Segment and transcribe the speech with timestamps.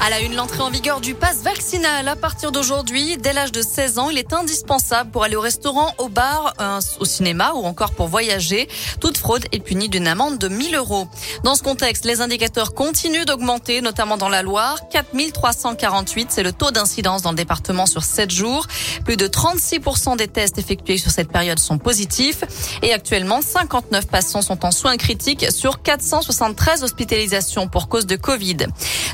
[0.00, 3.16] À la une, l'entrée en vigueur du pass vaccinal à partir d'aujourd'hui.
[3.16, 6.54] Dès l'âge de 16 ans, il est indispensable pour aller au restaurant, au bar,
[7.00, 8.68] au cinéma ou encore pour voyager.
[9.00, 11.08] Toute fraude est punie d'une amende de 1000 euros.
[11.42, 14.88] Dans ce contexte, les indicateurs continuent d'augmenter, notamment dans la Loire.
[14.90, 18.66] 4348, c'est le taux d'incidence dans le département sur 7 jours.
[19.04, 22.44] Plus de 36% des tests effectués sur cette période sont positifs.
[22.82, 28.58] Et actuellement, 59 patients sont en soins critiques sur 473 hospitalisations pour cause de Covid.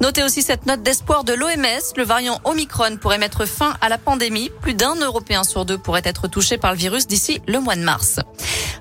[0.00, 1.94] Notez aussi cette note d'espoir de l'OMS.
[1.96, 4.52] Le variant Omicron pourrait mettre fin à la pandémie.
[4.60, 7.82] Plus d'un Européen sur deux pourrait être touché par le virus d'ici le mois de
[7.82, 8.20] mars.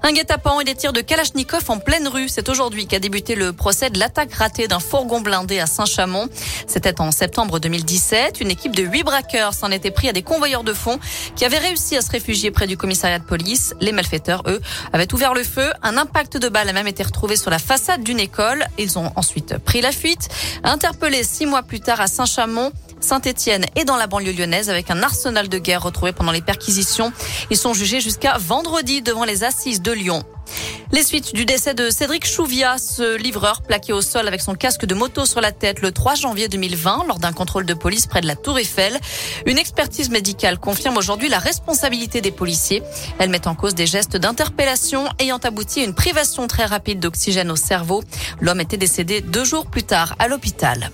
[0.02, 2.30] Un guet-apens et des tirs de Kalachnikov en pleine rue.
[2.30, 6.30] C'est aujourd'hui qu'a débuté le procès de l'attaque ratée d'un fourgon blindé à Saint-Chamond.
[6.68, 8.40] C'était en septembre 2017.
[8.40, 11.00] Une équipe de huit braqueurs s'en était pris à des convoyeurs de fonds
[11.36, 13.74] qui avaient réussi à se réfugier près du commissariat de police.
[13.82, 14.62] Les malfaiteurs, eux,
[14.94, 15.70] avaient ouvert le feu.
[15.84, 18.66] Un impact de balle a même été retrouvé sur la façade d'une école.
[18.78, 20.30] Ils ont ensuite pris la fuite.
[20.64, 25.04] Interpellés six mois plus tard à Saint-Chamond, Saint-Étienne et dans la banlieue lyonnaise avec un
[25.04, 27.12] arsenal de guerre retrouvé pendant les perquisitions.
[27.50, 30.24] Ils sont jugés jusqu'à vendredi devant les assises de Lyon.
[30.92, 34.86] Les suites du décès de Cédric Chouvia, ce livreur plaqué au sol avec son casque
[34.86, 38.22] de moto sur la tête le 3 janvier 2020 lors d'un contrôle de police près
[38.22, 39.00] de la Tour Eiffel.
[39.46, 42.82] Une expertise médicale confirme aujourd'hui la responsabilité des policiers.
[43.20, 47.52] Elle met en cause des gestes d'interpellation ayant abouti à une privation très rapide d'oxygène
[47.52, 48.04] au cerveau.
[48.42, 50.90] L'homme était décédé deux jours plus tard à l'hôpital.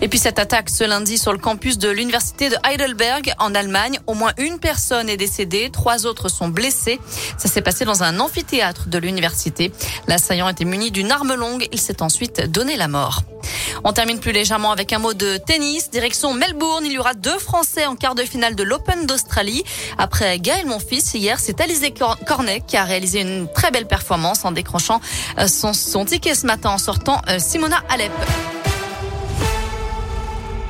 [0.00, 3.98] Et puis cette attaque ce lundi sur le campus de l'université de Heidelberg en Allemagne,
[4.06, 7.00] au moins une personne est décédée, trois autres sont blessés.
[7.36, 9.72] Ça s'est passé dans un amphithéâtre de l'université.
[10.06, 13.22] L'assaillant était muni d'une arme longue, il s'est ensuite donné la mort.
[13.84, 15.90] On termine plus légèrement avec un mot de tennis.
[15.90, 19.64] Direction Melbourne, il y aura deux Français en quart de finale de l'Open d'Australie.
[19.98, 21.92] Après Gaël Monfils, hier, c'est Alizé
[22.26, 25.00] Cornet qui a réalisé une très belle performance en décrochant
[25.38, 28.12] euh, son, son ticket ce matin en sortant euh, Simona Alep.